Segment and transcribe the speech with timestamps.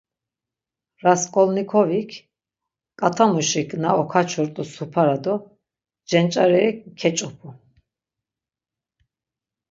[1.03, 2.11] Rasǩolnikovik,
[2.99, 5.35] ǩatamuşik na oǩaçurt̆u supara do
[6.09, 7.49] cenç̌areri keç̌opu.